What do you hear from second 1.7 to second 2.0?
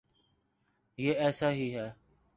ہے۔